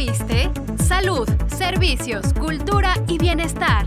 oíste? 0.00 0.50
Salud, 0.82 1.28
servicios, 1.58 2.32
cultura 2.32 2.94
y 3.06 3.18
bienestar. 3.18 3.86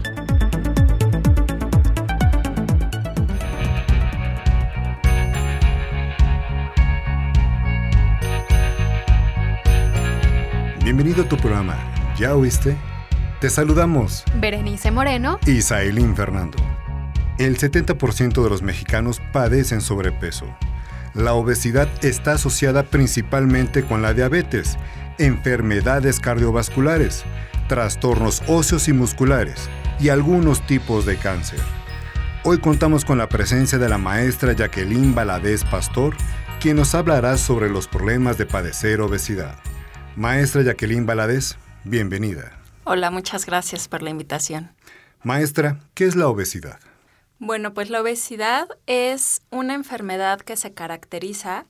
Bienvenido 10.84 11.24
a 11.24 11.28
tu 11.28 11.36
programa. 11.38 11.76
¿Ya 12.16 12.36
oíste? 12.36 12.78
Te 13.40 13.50
saludamos. 13.50 14.24
Berenice 14.36 14.92
Moreno 14.92 15.40
y 15.48 15.64
Sailín 15.64 16.16
Fernando. 16.16 16.60
El 17.40 17.58
70% 17.58 18.44
de 18.44 18.50
los 18.52 18.62
mexicanos 18.62 19.20
padecen 19.32 19.82
sobrepeso. 19.82 20.46
La 21.16 21.34
obesidad 21.34 21.88
está 22.04 22.34
asociada 22.34 22.84
principalmente 22.84 23.84
con 23.84 24.04
la 24.04 24.14
diabetes, 24.14 24.78
enfermedades 25.18 26.20
cardiovasculares, 26.20 27.24
trastornos 27.68 28.42
óseos 28.48 28.88
y 28.88 28.94
musculares 28.94 29.70
y 30.00 30.10
algunos 30.10 30.66
tipos 30.66 31.06
de 31.06 31.18
cáncer. 31.18 31.60
Hoy 32.44 32.60
contamos 32.60 33.06
con 33.06 33.18
la 33.18 33.30
presencia 33.30 33.78
de 33.78 33.88
la 33.88 33.98
maestra 33.98 34.54
Jacqueline 34.54 35.16
Valadez 35.16 35.64
Pastor, 35.66 36.16
quien 36.60 36.76
nos 36.76 36.94
hablará 36.94 37.38
sobre 37.38 37.70
los 37.70 37.88
problemas 37.88 38.38
de 38.38 38.46
padecer 38.46 39.02
obesidad. 39.02 39.58
Maestra 40.16 40.62
Jacqueline 40.62 41.06
Valadez, 41.06 41.58
bienvenida. 41.84 42.60
Hola, 42.84 43.12
muchas 43.12 43.46
gracias 43.46 43.88
por 43.88 44.02
la 44.02 44.10
invitación. 44.10 44.72
Maestra, 45.24 45.80
¿qué 45.94 46.06
es 46.06 46.16
la 46.18 46.28
obesidad? 46.28 46.80
Bueno, 47.40 47.74
pues 47.74 47.90
la 47.90 48.02
obesidad 48.02 48.68
es 48.88 49.42
una 49.50 49.74
enfermedad 49.74 50.42
que 50.42 50.58
se 50.58 50.74
caracteriza 50.74 51.66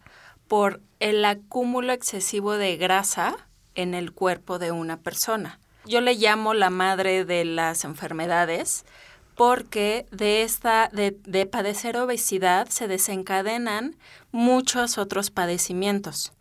por 0.53 0.81
el 0.99 1.25
acúmulo 1.25 1.93
excesivo 1.93 2.57
de 2.57 2.77
grasa 2.77 3.35
en 3.73 3.95
el 3.95 4.11
cuerpo 4.11 4.59
de 4.59 4.71
una 4.71 4.97
persona. 4.97 5.59
Yo 5.83 5.99
le 5.99 6.13
llamo 6.13 6.53
la 6.53 6.69
madre 6.69 7.25
de 7.25 7.43
las 7.43 7.85
enfermedades 7.85 8.85
porque 9.33 10.05
de 10.11 10.43
esta 10.43 10.91
de, 10.93 11.17
de 11.25 11.47
padecer 11.47 11.97
obesidad 11.97 12.67
se 12.69 12.87
desencadenan 12.87 13.95
muchos 14.31 14.99
otros 14.99 15.31
padecimientos. 15.31 16.33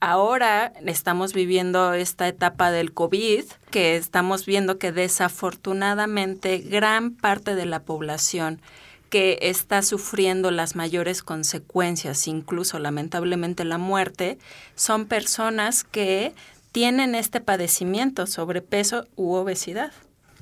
Ahora 0.00 0.72
estamos 0.84 1.32
viviendo 1.32 1.94
esta 1.94 2.26
etapa 2.26 2.72
del 2.72 2.92
COVID, 2.92 3.44
que 3.70 3.94
estamos 3.94 4.44
viendo 4.44 4.78
que 4.78 4.90
desafortunadamente 4.90 6.58
gran 6.58 7.12
parte 7.12 7.54
de 7.54 7.66
la 7.66 7.84
población 7.84 8.60
que 9.10 9.38
está 9.42 9.82
sufriendo 9.82 10.50
las 10.50 10.76
mayores 10.76 11.22
consecuencias, 11.22 12.26
incluso 12.26 12.78
lamentablemente 12.78 13.64
la 13.64 13.78
muerte, 13.78 14.38
son 14.74 15.06
personas 15.06 15.84
que 15.84 16.34
tienen 16.72 17.14
este 17.14 17.40
padecimiento, 17.40 18.26
sobrepeso 18.26 19.06
u 19.16 19.34
obesidad. 19.34 19.92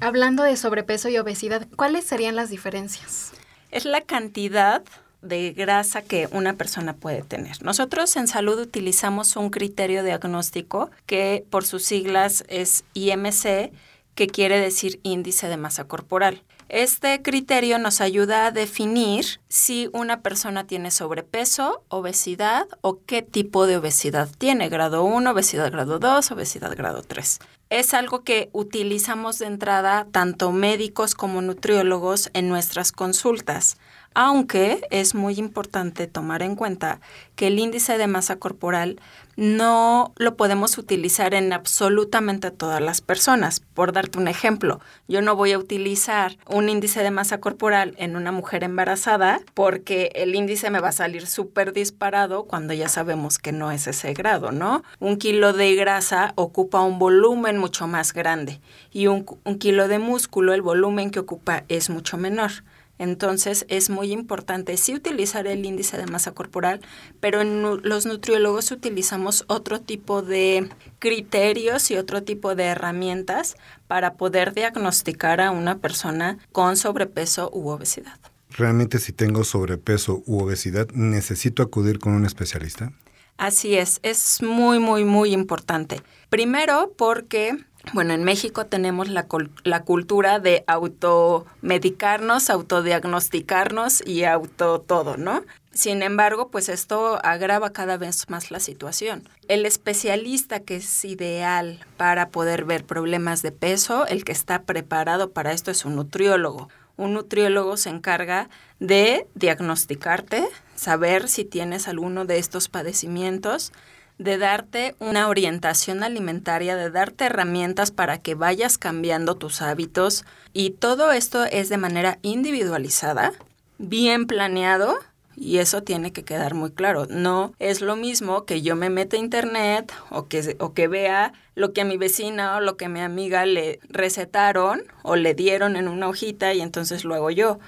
Hablando 0.01 0.43
de 0.43 0.57
sobrepeso 0.57 1.09
y 1.09 1.19
obesidad, 1.19 1.69
¿cuáles 1.77 2.05
serían 2.05 2.35
las 2.35 2.51
diferencias? 2.51 3.33
Es 3.71 3.85
la 3.85 4.01
cantidad 4.01 4.83
de 5.23 5.53
grasa 5.53 6.03
que 6.03 6.29
una 6.33 6.55
persona 6.55 6.95
puede 6.95 7.23
tener. 7.23 7.63
Nosotros 7.63 8.15
en 8.17 8.29
salud 8.29 8.61
utilizamos 8.61 9.37
un 9.37 9.51
criterio 9.51 10.03
diagnóstico 10.03 10.91
que 11.07 11.45
por 11.51 11.65
sus 11.65 11.85
siglas 11.85 12.45
es 12.49 12.85
IMC, 12.95 13.73
que 14.15 14.27
quiere 14.27 14.61
decir 14.61 15.01
índice 15.03 15.49
de 15.49 15.57
masa 15.57 15.85
corporal. 15.85 16.43
Este 16.69 17.21
criterio 17.23 17.79
nos 17.79 18.01
ayuda 18.01 18.47
a 18.47 18.51
definir 18.51 19.41
si 19.49 19.89
una 19.93 20.23
persona 20.23 20.67
tiene 20.67 20.91
sobrepeso, 20.91 21.83
obesidad 21.89 22.67
o 22.81 23.01
qué 23.05 23.23
tipo 23.23 23.67
de 23.67 23.77
obesidad 23.77 24.29
tiene, 24.39 24.69
grado 24.71 25.05
1, 25.05 25.31
obesidad 25.31 25.71
grado 25.71 25.99
2, 25.99 26.31
obesidad 26.31 26.75
grado 26.75 27.03
3. 27.03 27.39
Es 27.71 27.93
algo 27.93 28.25
que 28.25 28.49
utilizamos 28.53 29.39
de 29.39 29.47
entrada 29.47 30.07
tanto 30.11 30.53
médicos 30.53 31.15
como 31.15 31.43
nutriólogos 31.43 32.31
en 32.33 32.49
nuestras 32.49 32.93
consultas 32.93 33.77
aunque 34.15 34.87
es 34.91 35.15
muy 35.15 35.35
importante 35.35 36.07
tomar 36.07 36.43
en 36.43 36.57
cuenta 36.57 37.01
que 37.37 37.49
el 37.49 37.59
índice 37.59 37.99
de 37.99 38.07
masa 38.07 38.37
corporal 38.37 39.01
no 39.37 40.13
lo 40.17 40.37
podemos 40.37 40.79
utilizar 40.79 41.35
en 41.35 41.53
absolutamente 41.53 42.53
todas 42.53 42.81
las 42.81 43.01
personas. 43.01 43.61
Por 43.61 43.93
darte 43.93 44.19
un 44.19 44.29
ejemplo, 44.29 44.81
yo 45.09 45.23
no 45.23 45.35
voy 45.35 45.53
a 45.53 45.59
utilizar 45.59 46.37
un 46.47 46.69
índice 46.69 47.03
de 47.03 47.11
masa 47.11 47.41
corporal 47.41 47.95
en 47.99 48.15
una 48.15 48.31
mujer 48.31 48.63
embarazada 48.63 49.41
porque 49.55 50.13
el 50.15 50.37
índice 50.37 50.71
me 50.71 50.81
va 50.81 50.91
a 50.91 50.93
salir 50.93 51.27
súper 51.27 51.73
disparado 51.73 52.45
cuando 52.45 52.73
ya 52.75 52.89
sabemos 52.89 53.39
que 53.39 53.51
no 53.51 53.73
es 53.73 53.89
ese 53.89 54.15
grado, 54.15 54.53
¿no? 54.53 54.85
Un 55.01 55.17
kilo 55.17 55.53
de 55.53 55.75
grasa 55.75 56.33
ocupa 56.37 56.83
un 56.83 57.01
volumen 57.01 57.59
mucho 57.59 57.89
más 57.89 58.13
grande 58.13 58.61
y 58.93 59.09
un, 59.09 59.27
un 59.43 59.59
kilo 59.59 59.89
de 59.89 59.99
músculo, 59.99 60.55
el 60.55 60.63
volumen 60.63 61.11
que 61.11 61.19
ocupa 61.19 61.65
es 61.69 61.91
mucho 61.91 62.17
menor. 62.17 62.53
Entonces 62.99 63.67
es 63.69 63.91
muy 63.91 64.13
importante 64.13 64.77
sí 64.77 64.95
utilizar 64.95 65.47
el 65.47 65.65
índice 65.65 65.97
de 65.97 66.07
masa 66.07 66.33
corporal, 66.33 66.81
pero 67.21 67.41
en 67.41 67.63
los 67.83 68.07
nutriólogos 68.07 68.71
utilizamos 68.71 69.45
otro 69.49 69.81
tipo 69.81 70.23
de 70.23 70.69
criterios 71.01 71.91
y 71.91 71.97
otro 71.97 72.23
tipo 72.23 72.55
de 72.55 72.65
herramientas 72.65 73.57
para 73.89 74.15
poder 74.15 74.55
diagnosticar 74.55 75.41
a 75.41 75.51
una 75.51 75.79
persona 75.79 76.39
con 76.53 76.77
sobrepeso 76.77 77.51
u 77.53 77.69
obesidad. 77.69 78.19
¿Realmente 78.51 79.01
si 79.01 79.13
tengo 79.13 79.43
sobrepeso 79.43 80.23
u 80.27 80.41
obesidad 80.41 80.89
necesito 80.93 81.63
acudir 81.63 81.99
con 81.99 82.13
un 82.13 82.25
especialista? 82.25 82.93
Así 83.37 83.75
es, 83.75 83.99
es 84.05 84.43
muy, 84.43 84.79
muy, 84.79 85.05
muy 85.05 85.33
importante. 85.33 86.01
Primero 86.31 86.95
porque 86.97 87.57
bueno, 87.93 88.15
en 88.15 88.25
México 88.25 88.67
tenemos 88.67 89.09
la, 89.09 89.27
la, 89.63 89.83
cultura 89.83 90.39
de 90.39 90.65
automedicarnos, 90.67 92.51
autodiagnosticarnos 92.51 94.07
y 94.07 94.25
auto 94.25 94.81
todo, 94.81 95.17
¿no? 95.17 95.43
Sin 95.73 96.03
embargo, 96.03 96.51
pues 96.51 96.69
esto 96.69 97.19
agrava 97.25 97.73
cada 97.73 97.97
vez 97.97 98.31
más 98.31 98.53
la 98.53 98.61
situación. 98.61 99.29
El 99.49 99.67
especialista 99.67 100.61
que 100.61 100.77
es 100.77 101.05
ideal 101.05 101.85
para 101.97 102.29
poder 102.29 102.65
ver 102.65 102.85
problemas 102.85 103.43
de 103.43 103.51
peso, 103.51 104.07
el 104.07 104.25
que 104.25 104.33
está 104.33 104.63
preparado 104.63 105.33
para 105.33 105.53
esto 105.53 105.73
es 105.73 105.85
un 105.85 105.97
nutriólogo. 105.97 106.69
Un 106.97 107.15
nutriólogo 107.15 107.77
se 107.77 107.91
encarga 107.91 108.49
de 108.79 109.27
diagnosticarte, 109.35 110.47
saber 110.77 111.29
si 111.29 111.45
tienes 111.45 111.89
alguno 111.89 112.25
de 112.25 112.39
estos 112.39 112.69
padecimientos, 112.69 113.73
de 114.19 114.39
darte 114.39 114.95
una 115.01 115.29
orientación 115.29 116.03
alimentaria, 116.03 116.77
de 116.77 116.91
darte 116.91 117.25
herramientas 117.27 117.91
para 117.91 118.19
que 118.19 118.35
vayas 118.35 118.79
cambiando 118.79 119.35
tus 119.35 119.61
hábitos 119.61 120.25
y 120.53 120.71
todo 120.71 121.13
esto 121.13 121.45
es 121.45 121.69
de 121.69 121.79
manera 121.79 122.19
individualizada, 122.23 123.33
bien 123.79 124.27
planeado 124.27 124.99
y 125.37 125.59
eso 125.59 125.83
tiene 125.83 126.13
que 126.13 126.23
quedar 126.23 126.55
muy 126.55 126.71
claro. 126.71 127.07
No 127.09 127.55
es 127.59 127.81
lo 127.81 127.97
mismo 127.97 128.45
que 128.45 128.63
yo 128.63 128.77
me 128.77 128.89
meta 128.89 129.17
a 129.17 129.21
internet 129.21 129.93
o 130.11 130.29
que, 130.29 130.57
o 130.61 130.73
que 130.75 130.87
vea 130.87 131.33
lo 131.57 131.73
que 131.73 131.81
a 131.81 131.85
mi 131.85 131.97
vecina 131.97 132.57
o 132.57 132.61
lo 132.61 132.77
que 132.77 132.85
a 132.85 132.89
mi 132.89 133.01
amiga 133.01 133.45
le 133.47 133.81
recetaron 133.89 134.83
o 135.03 135.17
le 135.17 135.35
dieron 135.35 135.75
en 135.75 135.89
una 135.89 136.09
hojita 136.09 136.55
y 136.55 136.61
entonces 136.61 137.05
lo 137.05 137.31
yo. 137.31 137.59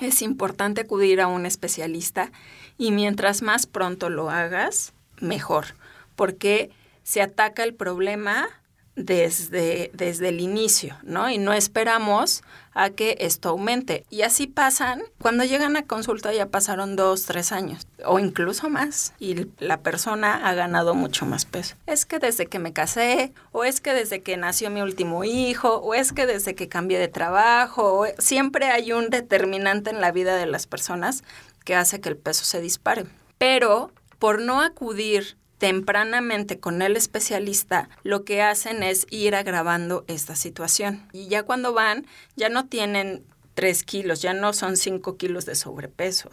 Es 0.00 0.22
importante 0.22 0.82
acudir 0.82 1.20
a 1.20 1.26
un 1.26 1.46
especialista 1.46 2.30
y 2.78 2.92
mientras 2.92 3.42
más 3.42 3.66
pronto 3.66 4.08
lo 4.08 4.30
hagas, 4.30 4.92
mejor 5.20 5.74
porque 6.16 6.70
se 7.02 7.22
ataca 7.22 7.62
el 7.62 7.74
problema 7.74 8.48
desde, 8.96 9.90
desde 9.92 10.30
el 10.30 10.40
inicio, 10.40 10.96
¿no? 11.02 11.30
Y 11.30 11.38
no 11.38 11.52
esperamos 11.52 12.42
a 12.72 12.90
que 12.90 13.16
esto 13.20 13.50
aumente. 13.50 14.04
Y 14.10 14.22
así 14.22 14.46
pasan, 14.46 15.02
cuando 15.20 15.44
llegan 15.44 15.76
a 15.76 15.86
consulta 15.86 16.32
ya 16.32 16.46
pasaron 16.46 16.96
dos, 16.96 17.26
tres 17.26 17.52
años 17.52 17.86
o 18.04 18.18
incluso 18.18 18.68
más 18.68 19.12
y 19.18 19.46
la 19.58 19.80
persona 19.80 20.48
ha 20.48 20.54
ganado 20.54 20.94
mucho 20.94 21.26
más 21.26 21.44
peso. 21.44 21.76
Es 21.86 22.06
que 22.06 22.18
desde 22.18 22.46
que 22.46 22.58
me 22.58 22.72
casé, 22.72 23.32
o 23.52 23.64
es 23.64 23.80
que 23.80 23.92
desde 23.92 24.22
que 24.22 24.36
nació 24.36 24.70
mi 24.70 24.80
último 24.80 25.24
hijo, 25.24 25.76
o 25.76 25.94
es 25.94 26.12
que 26.12 26.26
desde 26.26 26.54
que 26.54 26.68
cambié 26.68 26.98
de 26.98 27.08
trabajo, 27.08 28.06
siempre 28.18 28.66
hay 28.70 28.92
un 28.92 29.10
determinante 29.10 29.90
en 29.90 30.00
la 30.00 30.10
vida 30.10 30.36
de 30.36 30.46
las 30.46 30.66
personas 30.66 31.22
que 31.64 31.74
hace 31.74 32.00
que 32.00 32.08
el 32.08 32.16
peso 32.16 32.44
se 32.44 32.60
dispare. 32.60 33.06
Pero 33.38 33.90
por 34.18 34.40
no 34.40 34.62
acudir 34.62 35.36
tempranamente 35.58 36.60
con 36.60 36.82
el 36.82 36.96
especialista, 36.96 37.88
lo 38.02 38.24
que 38.24 38.42
hacen 38.42 38.82
es 38.82 39.06
ir 39.10 39.34
agravando 39.34 40.04
esta 40.06 40.36
situación. 40.36 41.08
Y 41.12 41.28
ya 41.28 41.42
cuando 41.42 41.72
van, 41.72 42.06
ya 42.36 42.48
no 42.48 42.66
tienen 42.66 43.24
3 43.54 43.82
kilos, 43.84 44.22
ya 44.22 44.34
no 44.34 44.52
son 44.52 44.76
5 44.76 45.16
kilos 45.16 45.46
de 45.46 45.54
sobrepeso, 45.54 46.30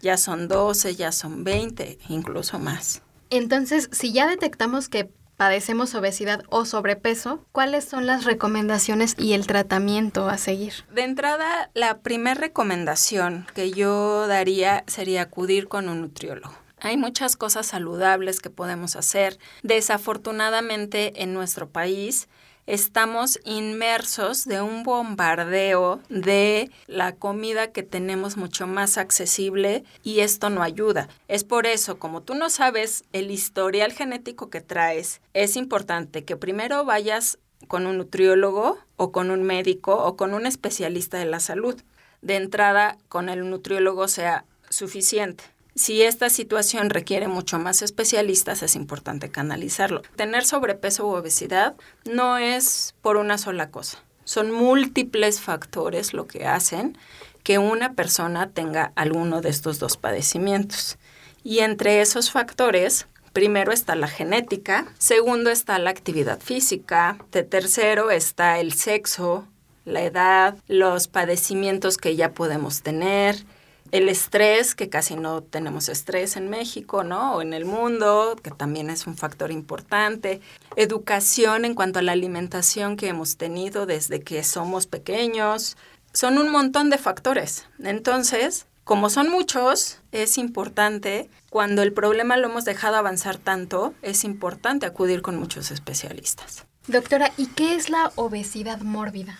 ya 0.00 0.16
son 0.16 0.48
12, 0.48 0.94
ya 0.96 1.12
son 1.12 1.44
20, 1.44 1.98
incluso 2.08 2.58
más. 2.58 3.02
Entonces, 3.30 3.88
si 3.92 4.12
ya 4.12 4.26
detectamos 4.26 4.88
que 4.88 5.10
padecemos 5.36 5.94
obesidad 5.94 6.44
o 6.50 6.64
sobrepeso, 6.64 7.44
¿cuáles 7.52 7.84
son 7.84 8.06
las 8.06 8.24
recomendaciones 8.24 9.14
y 9.18 9.32
el 9.32 9.46
tratamiento 9.46 10.28
a 10.28 10.38
seguir? 10.38 10.72
De 10.94 11.02
entrada, 11.02 11.70
la 11.74 11.98
primera 11.98 12.40
recomendación 12.40 13.46
que 13.54 13.70
yo 13.70 14.26
daría 14.28 14.84
sería 14.86 15.22
acudir 15.22 15.68
con 15.68 15.88
un 15.88 16.00
nutriólogo 16.00 16.61
Hay 16.84 16.96
muchas 16.96 17.36
cosas 17.36 17.66
saludables 17.66 18.40
que 18.40 18.50
podemos 18.50 18.96
hacer. 18.96 19.38
Desafortunadamente 19.62 21.22
en 21.22 21.32
nuestro 21.32 21.68
país 21.68 22.28
estamos 22.66 23.38
inmersos 23.44 24.46
de 24.46 24.62
un 24.62 24.82
bombardeo 24.82 26.00
de 26.08 26.72
la 26.88 27.14
comida 27.14 27.70
que 27.70 27.84
tenemos 27.84 28.36
mucho 28.36 28.66
más 28.66 28.98
accesible 28.98 29.84
y 30.02 30.20
esto 30.20 30.50
no 30.50 30.64
ayuda. 30.64 31.08
Es 31.28 31.44
por 31.44 31.66
eso, 31.66 32.00
como 32.00 32.20
tú 32.22 32.34
no 32.34 32.50
sabes 32.50 33.04
el 33.12 33.30
historial 33.30 33.92
genético 33.92 34.50
que 34.50 34.60
traes, 34.60 35.20
es 35.34 35.54
importante 35.54 36.24
que 36.24 36.36
primero 36.36 36.84
vayas 36.84 37.38
con 37.68 37.86
un 37.86 37.96
nutriólogo 37.96 38.76
o 38.96 39.12
con 39.12 39.30
un 39.30 39.44
médico 39.44 39.94
o 40.04 40.16
con 40.16 40.34
un 40.34 40.46
especialista 40.46 41.16
de 41.16 41.26
la 41.26 41.38
salud. 41.38 41.80
De 42.22 42.34
entrada, 42.34 42.98
con 43.08 43.28
el 43.28 43.48
nutriólogo 43.48 44.08
sea 44.08 44.46
suficiente. 44.68 45.44
Si 45.74 46.02
esta 46.02 46.28
situación 46.28 46.90
requiere 46.90 47.28
mucho 47.28 47.58
más 47.58 47.80
especialistas, 47.80 48.62
es 48.62 48.76
importante 48.76 49.30
canalizarlo. 49.30 50.02
Tener 50.16 50.44
sobrepeso 50.44 51.06
u 51.06 51.14
obesidad 51.14 51.74
no 52.04 52.36
es 52.36 52.94
por 53.00 53.16
una 53.16 53.38
sola 53.38 53.70
cosa. 53.70 54.02
Son 54.24 54.52
múltiples 54.52 55.40
factores 55.40 56.12
lo 56.12 56.26
que 56.26 56.46
hacen 56.46 56.98
que 57.42 57.58
una 57.58 57.94
persona 57.94 58.50
tenga 58.50 58.92
alguno 58.94 59.40
de 59.40 59.48
estos 59.48 59.78
dos 59.78 59.96
padecimientos. 59.96 60.98
Y 61.42 61.60
entre 61.60 62.00
esos 62.00 62.30
factores, 62.30 63.06
primero 63.32 63.72
está 63.72 63.96
la 63.96 64.08
genética, 64.08 64.86
segundo 64.98 65.50
está 65.50 65.78
la 65.78 65.90
actividad 65.90 66.40
física, 66.40 67.18
de 67.32 67.42
tercero 67.42 68.10
está 68.10 68.60
el 68.60 68.74
sexo, 68.74 69.48
la 69.84 70.02
edad, 70.02 70.56
los 70.68 71.08
padecimientos 71.08 71.96
que 71.96 72.14
ya 72.14 72.30
podemos 72.32 72.82
tener, 72.82 73.44
el 73.92 74.08
estrés, 74.08 74.74
que 74.74 74.88
casi 74.88 75.16
no 75.16 75.42
tenemos 75.42 75.88
estrés 75.90 76.36
en 76.36 76.48
México, 76.48 77.04
¿no? 77.04 77.36
O 77.36 77.42
en 77.42 77.52
el 77.52 77.66
mundo, 77.66 78.36
que 78.42 78.50
también 78.50 78.88
es 78.88 79.06
un 79.06 79.16
factor 79.16 79.52
importante. 79.52 80.40
Educación 80.76 81.66
en 81.66 81.74
cuanto 81.74 81.98
a 81.98 82.02
la 82.02 82.12
alimentación 82.12 82.96
que 82.96 83.08
hemos 83.08 83.36
tenido 83.36 83.84
desde 83.84 84.20
que 84.22 84.42
somos 84.44 84.86
pequeños. 84.86 85.76
Son 86.14 86.38
un 86.38 86.50
montón 86.50 86.88
de 86.88 86.96
factores. 86.96 87.66
Entonces, 87.78 88.66
como 88.84 89.10
son 89.10 89.30
muchos, 89.30 89.98
es 90.10 90.38
importante, 90.38 91.28
cuando 91.50 91.82
el 91.82 91.92
problema 91.92 92.38
lo 92.38 92.48
hemos 92.48 92.64
dejado 92.64 92.96
avanzar 92.96 93.36
tanto, 93.36 93.92
es 94.00 94.24
importante 94.24 94.86
acudir 94.86 95.20
con 95.20 95.36
muchos 95.36 95.70
especialistas. 95.70 96.64
Doctora, 96.88 97.30
¿y 97.36 97.46
qué 97.46 97.74
es 97.74 97.90
la 97.90 98.10
obesidad 98.16 98.80
mórbida? 98.80 99.38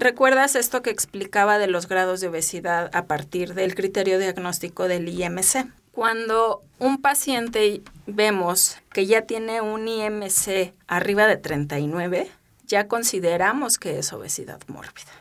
¿Recuerdas 0.00 0.56
esto 0.56 0.80
que 0.80 0.88
explicaba 0.88 1.58
de 1.58 1.66
los 1.66 1.86
grados 1.86 2.22
de 2.22 2.28
obesidad 2.28 2.88
a 2.94 3.04
partir 3.04 3.52
del 3.52 3.74
criterio 3.74 4.18
diagnóstico 4.18 4.88
del 4.88 5.06
IMC? 5.10 5.66
Cuando 5.92 6.62
un 6.78 7.02
paciente 7.02 7.82
vemos 8.06 8.78
que 8.94 9.04
ya 9.04 9.26
tiene 9.26 9.60
un 9.60 9.86
IMC 9.86 10.72
arriba 10.86 11.26
de 11.26 11.36
39, 11.36 12.30
ya 12.66 12.88
consideramos 12.88 13.76
que 13.76 13.98
es 13.98 14.10
obesidad 14.14 14.58
mórbida. 14.68 15.12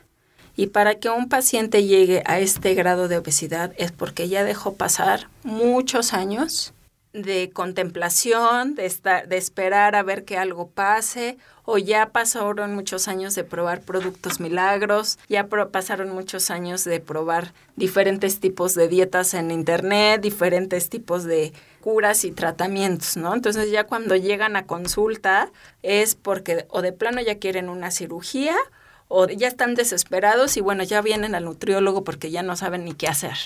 Y 0.56 0.68
para 0.68 0.96
que 0.96 1.10
un 1.10 1.28
paciente 1.28 1.84
llegue 1.84 2.24
a 2.26 2.40
este 2.40 2.74
grado 2.74 3.10
de 3.10 3.18
obesidad 3.18 3.74
es 3.76 3.92
porque 3.92 4.30
ya 4.30 4.46
dejó 4.46 4.76
pasar 4.76 5.28
muchos 5.44 6.14
años 6.14 6.74
de 7.14 7.50
contemplación, 7.52 8.76
de, 8.76 8.86
estar, 8.86 9.28
de 9.28 9.38
esperar 9.38 9.96
a 9.96 10.04
ver 10.04 10.26
que 10.26 10.38
algo 10.38 10.70
pase, 10.70 11.38
o 11.66 11.78
ya 11.78 12.10
pasaron 12.10 12.74
muchos 12.76 13.08
años 13.08 13.36
de 13.36 13.44
probar 13.44 13.82
productos 13.82 14.40
milagros, 14.40 15.20
ya 15.28 15.48
pasaron 15.48 16.10
muchos 16.10 16.50
años 16.50 16.84
de 16.84 17.00
probar 17.00 17.54
diferentes 17.76 18.40
tipos 18.40 18.76
de 18.76 18.88
dietas 18.88 19.34
en 19.34 19.52
internet, 19.52 20.22
diferentes 20.22 20.90
tipos 20.90 21.24
de 21.24 21.54
curas 21.82 22.26
y 22.26 22.32
tratamientos, 22.32 23.18
¿no? 23.18 23.34
Entonces 23.34 23.72
ya 23.72 23.86
cuando 23.86 24.16
llegan 24.16 24.56
a 24.56 24.66
consulta 24.66 25.52
es 25.84 26.16
porque 26.16 26.66
o 26.70 26.82
de 26.82 26.92
plano 26.92 27.22
ya 27.22 27.40
quieren 27.40 27.70
una 27.70 27.92
cirugía 27.92 28.56
o 29.08 29.28
ya 29.28 29.48
están 29.48 29.76
desesperados 29.76 30.58
y 30.58 30.62
bueno, 30.62 30.84
ya 30.84 31.02
vienen 31.02 31.36
al 31.36 31.46
nutriólogo 31.46 32.04
porque 32.04 32.32
ya 32.32 32.44
no 32.44 32.56
saben 32.56 32.86
ni 32.86 32.94
qué 32.94 33.08
hacer. 33.08 33.38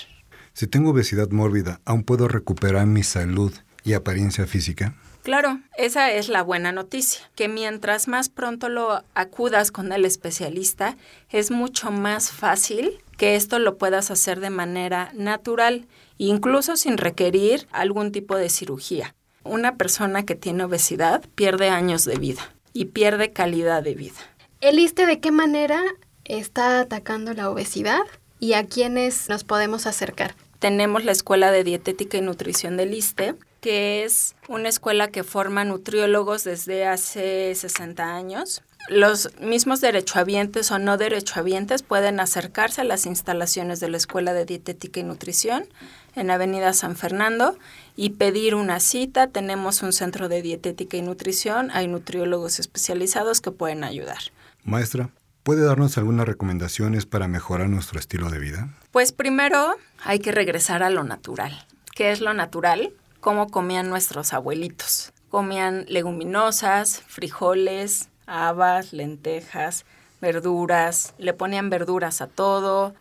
Si 0.54 0.68
tengo 0.68 0.90
obesidad 0.90 1.30
mórbida, 1.30 1.80
¿aún 1.84 2.04
puedo 2.04 2.28
recuperar 2.28 2.86
mi 2.86 3.02
salud 3.02 3.52
y 3.82 3.94
apariencia 3.94 4.46
física? 4.46 4.94
Claro, 5.24 5.58
esa 5.76 6.12
es 6.12 6.28
la 6.28 6.42
buena 6.42 6.70
noticia, 6.70 7.28
que 7.34 7.48
mientras 7.48 8.06
más 8.06 8.28
pronto 8.28 8.68
lo 8.68 9.02
acudas 9.16 9.72
con 9.72 9.90
el 9.90 10.04
especialista, 10.04 10.96
es 11.28 11.50
mucho 11.50 11.90
más 11.90 12.30
fácil 12.30 13.02
que 13.16 13.34
esto 13.34 13.58
lo 13.58 13.78
puedas 13.78 14.12
hacer 14.12 14.38
de 14.38 14.50
manera 14.50 15.10
natural, 15.14 15.88
incluso 16.18 16.76
sin 16.76 16.98
requerir 16.98 17.66
algún 17.72 18.12
tipo 18.12 18.36
de 18.36 18.48
cirugía. 18.48 19.16
Una 19.42 19.74
persona 19.74 20.24
que 20.24 20.36
tiene 20.36 20.62
obesidad 20.62 21.24
pierde 21.34 21.68
años 21.68 22.04
de 22.04 22.16
vida 22.16 22.54
y 22.72 22.84
pierde 22.86 23.32
calidad 23.32 23.82
de 23.82 23.94
vida. 23.94 24.20
¿Eliste 24.60 25.06
de 25.06 25.18
qué 25.18 25.32
manera 25.32 25.82
está 26.24 26.78
atacando 26.78 27.34
la 27.34 27.50
obesidad 27.50 28.02
y 28.38 28.52
a 28.52 28.66
quiénes 28.66 29.28
nos 29.28 29.42
podemos 29.42 29.86
acercar? 29.86 30.36
Tenemos 30.64 31.04
la 31.04 31.12
Escuela 31.12 31.50
de 31.50 31.62
Dietética 31.62 32.16
y 32.16 32.22
Nutrición 32.22 32.78
del 32.78 32.94
ISTE, 32.94 33.34
que 33.60 34.02
es 34.02 34.34
una 34.48 34.70
escuela 34.70 35.08
que 35.08 35.22
forma 35.22 35.62
nutriólogos 35.62 36.42
desde 36.42 36.86
hace 36.86 37.54
60 37.54 38.16
años. 38.16 38.62
Los 38.88 39.38
mismos 39.42 39.82
derechohabientes 39.82 40.70
o 40.70 40.78
no 40.78 40.96
derechohabientes 40.96 41.82
pueden 41.82 42.18
acercarse 42.18 42.80
a 42.80 42.84
las 42.84 43.04
instalaciones 43.04 43.78
de 43.78 43.90
la 43.90 43.98
Escuela 43.98 44.32
de 44.32 44.46
Dietética 44.46 45.00
y 45.00 45.02
Nutrición 45.02 45.66
en 46.14 46.30
Avenida 46.30 46.72
San 46.72 46.96
Fernando 46.96 47.58
y 47.94 48.10
pedir 48.10 48.54
una 48.54 48.80
cita. 48.80 49.26
Tenemos 49.26 49.82
un 49.82 49.92
centro 49.92 50.30
de 50.30 50.40
dietética 50.40 50.96
y 50.96 51.02
nutrición, 51.02 51.72
hay 51.72 51.88
nutriólogos 51.88 52.58
especializados 52.58 53.42
que 53.42 53.50
pueden 53.50 53.84
ayudar. 53.84 54.32
Maestra, 54.62 55.10
¿Puede 55.44 55.62
darnos 55.62 55.98
algunas 55.98 56.26
recomendaciones 56.26 57.04
para 57.04 57.28
mejorar 57.28 57.68
nuestro 57.68 58.00
estilo 58.00 58.30
de 58.30 58.38
vida? 58.38 58.70
Pues 58.92 59.12
primero 59.12 59.76
hay 60.02 60.18
que 60.18 60.32
regresar 60.32 60.82
a 60.82 60.88
lo 60.88 61.04
natural. 61.04 61.66
¿Qué 61.94 62.12
es 62.12 62.22
lo 62.22 62.32
natural? 62.32 62.94
¿Cómo 63.20 63.50
comían 63.50 63.90
nuestros 63.90 64.32
abuelitos? 64.32 65.12
Comían 65.28 65.84
leguminosas, 65.86 67.02
frijoles, 67.06 68.08
habas, 68.24 68.94
lentejas, 68.94 69.84
verduras, 70.22 71.12
le 71.18 71.34
ponían 71.34 71.68
verduras 71.68 72.22
a 72.22 72.26
todo, 72.26 72.94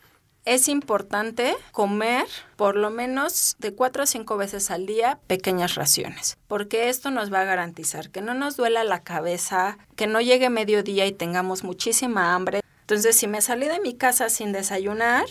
es 0.45 0.67
importante 0.67 1.55
comer 1.71 2.25
por 2.57 2.75
lo 2.75 2.89
menos 2.89 3.55
de 3.59 3.73
cuatro 3.73 4.03
a 4.03 4.05
cinco 4.05 4.35
veces 4.37 4.71
al 4.71 4.85
día 4.85 5.19
pequeñas 5.27 5.75
raciones, 5.75 6.37
porque 6.47 6.89
esto 6.89 7.11
nos 7.11 7.31
va 7.31 7.41
a 7.41 7.45
garantizar 7.45 8.09
que 8.09 8.21
no 8.21 8.33
nos 8.33 8.57
duela 8.57 8.83
la 8.83 9.01
cabeza, 9.01 9.77
que 9.95 10.07
no 10.07 10.19
llegue 10.19 10.49
mediodía 10.49 11.05
y 11.05 11.13
tengamos 11.13 11.63
muchísima 11.63 12.35
hambre. 12.35 12.61
Entonces, 12.81 13.15
si 13.15 13.27
me 13.27 13.41
salí 13.41 13.67
de 13.67 13.79
mi 13.79 13.93
casa 13.93 14.29
sin 14.29 14.51
desayunar, 14.51 15.25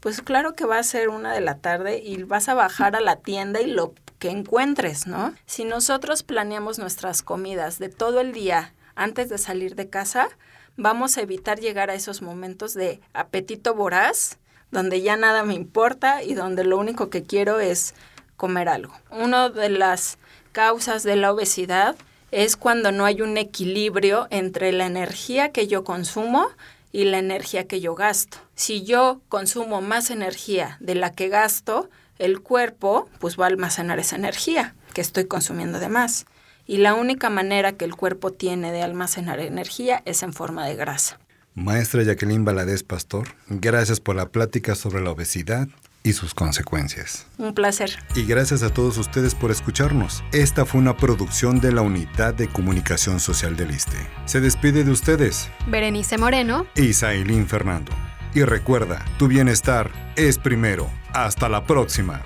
pues 0.00 0.20
claro 0.20 0.54
que 0.54 0.66
va 0.66 0.78
a 0.78 0.82
ser 0.82 1.08
una 1.08 1.32
de 1.32 1.40
la 1.40 1.56
tarde 1.56 1.98
y 1.98 2.22
vas 2.22 2.48
a 2.48 2.54
bajar 2.54 2.94
a 2.94 3.00
la 3.00 3.16
tienda 3.16 3.60
y 3.62 3.66
lo 3.66 3.94
que 4.18 4.30
encuentres, 4.30 5.06
¿no? 5.06 5.34
Si 5.46 5.64
nosotros 5.64 6.22
planeamos 6.22 6.78
nuestras 6.78 7.22
comidas 7.22 7.78
de 7.78 7.88
todo 7.88 8.20
el 8.20 8.32
día 8.32 8.74
antes 8.94 9.28
de 9.30 9.38
salir 9.38 9.76
de 9.76 9.88
casa, 9.88 10.28
vamos 10.76 11.16
a 11.16 11.22
evitar 11.22 11.58
llegar 11.58 11.88
a 11.88 11.94
esos 11.94 12.20
momentos 12.20 12.74
de 12.74 13.00
apetito 13.14 13.74
voraz 13.74 14.38
donde 14.70 15.02
ya 15.02 15.16
nada 15.16 15.44
me 15.44 15.54
importa 15.54 16.22
y 16.22 16.34
donde 16.34 16.64
lo 16.64 16.78
único 16.78 17.10
que 17.10 17.22
quiero 17.22 17.60
es 17.60 17.94
comer 18.36 18.68
algo. 18.68 18.94
Una 19.10 19.48
de 19.48 19.68
las 19.68 20.18
causas 20.52 21.02
de 21.02 21.16
la 21.16 21.32
obesidad 21.32 21.96
es 22.30 22.56
cuando 22.56 22.92
no 22.92 23.04
hay 23.04 23.22
un 23.22 23.36
equilibrio 23.36 24.26
entre 24.30 24.72
la 24.72 24.86
energía 24.86 25.50
que 25.50 25.66
yo 25.66 25.84
consumo 25.84 26.48
y 26.92 27.04
la 27.04 27.18
energía 27.18 27.66
que 27.66 27.80
yo 27.80 27.94
gasto. 27.94 28.38
Si 28.54 28.82
yo 28.84 29.20
consumo 29.28 29.80
más 29.80 30.10
energía 30.10 30.76
de 30.80 30.94
la 30.94 31.12
que 31.12 31.28
gasto, 31.28 31.88
el 32.18 32.40
cuerpo 32.40 33.08
pues 33.18 33.38
va 33.38 33.44
a 33.44 33.48
almacenar 33.48 33.98
esa 33.98 34.16
energía 34.16 34.74
que 34.94 35.00
estoy 35.00 35.26
consumiendo 35.26 35.78
de 35.78 35.88
más. 35.88 36.26
Y 36.66 36.78
la 36.78 36.94
única 36.94 37.30
manera 37.30 37.72
que 37.72 37.84
el 37.84 37.96
cuerpo 37.96 38.32
tiene 38.32 38.72
de 38.72 38.82
almacenar 38.82 39.40
energía 39.40 40.02
es 40.04 40.22
en 40.22 40.34
forma 40.34 40.66
de 40.66 40.76
grasa. 40.76 41.18
Maestra 41.54 42.02
Jacqueline 42.02 42.44
Valadez 42.44 42.82
Pastor, 42.82 43.28
gracias 43.48 44.00
por 44.00 44.16
la 44.16 44.28
plática 44.28 44.74
sobre 44.74 45.02
la 45.02 45.10
obesidad 45.10 45.68
y 46.02 46.12
sus 46.12 46.32
consecuencias. 46.34 47.26
Un 47.38 47.54
placer. 47.54 47.90
Y 48.14 48.24
gracias 48.24 48.62
a 48.62 48.70
todos 48.70 48.96
ustedes 48.98 49.34
por 49.34 49.50
escucharnos. 49.50 50.22
Esta 50.32 50.64
fue 50.64 50.80
una 50.80 50.96
producción 50.96 51.60
de 51.60 51.72
la 51.72 51.82
Unidad 51.82 52.34
de 52.34 52.48
Comunicación 52.48 53.20
Social 53.20 53.56
del 53.56 53.72
ISTE. 53.72 53.98
Se 54.24 54.40
despide 54.40 54.84
de 54.84 54.90
ustedes. 54.90 55.50
Berenice 55.66 56.16
Moreno. 56.16 56.66
Y 56.76 56.92
Sailín 56.92 57.46
Fernando. 57.46 57.92
Y 58.34 58.42
recuerda, 58.42 59.04
tu 59.18 59.26
bienestar 59.26 59.90
es 60.16 60.38
primero. 60.38 60.88
Hasta 61.12 61.48
la 61.48 61.64
próxima. 61.64 62.22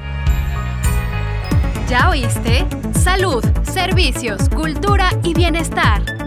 ¿Ya 1.89 2.09
oíste? 2.09 2.67
Salud, 2.95 3.45
servicios, 3.65 4.49
cultura 4.49 5.11
y 5.23 5.35
bienestar. 5.35 6.22